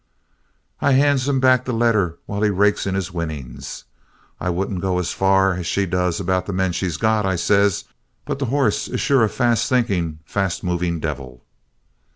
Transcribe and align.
"I 0.81 0.93
hands 0.93 1.29
him 1.29 1.39
back 1.39 1.63
the 1.63 1.73
letter 1.73 2.17
while 2.25 2.41
he 2.41 2.49
rakes 2.49 2.87
in 2.87 2.95
his 2.95 3.11
winnings. 3.13 3.83
'I 4.39 4.49
wouldn't 4.49 4.81
go 4.81 4.97
as 4.97 5.11
far 5.13 5.53
as 5.53 5.67
she 5.67 5.85
does 5.85 6.19
about 6.19 6.47
the 6.47 6.53
men 6.53 6.71
she's 6.71 6.97
got,' 6.97 7.23
I 7.23 7.35
says, 7.35 7.83
'but 8.25 8.39
the 8.39 8.47
hoss 8.47 8.87
is 8.87 8.99
sure 8.99 9.23
a 9.23 9.29
fast 9.29 9.69
thinking, 9.69 10.17
fast 10.25 10.63
moving 10.63 10.99
devil.' 10.99 11.45